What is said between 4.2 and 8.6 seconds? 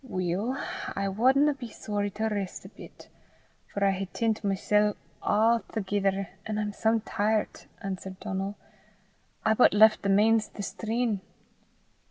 mysel' a'thegither, an' I'm some tiret," answered Donal.